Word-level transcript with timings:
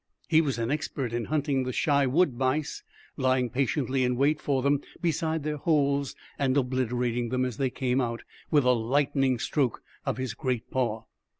He 0.27 0.41
was 0.41 0.57
an 0.57 0.71
expert 0.71 1.13
in 1.13 1.25
hunting 1.25 1.63
the 1.63 1.71
shy 1.71 2.07
wood 2.07 2.33
mice, 2.33 2.81
lying 3.17 3.51
patiently 3.51 4.03
in 4.03 4.15
wait 4.15 4.41
for 4.41 4.63
them 4.63 4.81
beside 4.99 5.43
their 5.43 5.57
holes 5.57 6.15
and 6.39 6.57
obliterating 6.57 7.29
them, 7.29 7.45
as 7.45 7.57
they 7.57 7.69
came 7.69 8.01
out, 8.01 8.23
with 8.49 8.63
a 8.63 8.71
lightning 8.71 9.37
stroke 9.37 9.83
of 10.03 10.17
his 10.17 10.33
great 10.33 10.71
paw. 10.71 11.03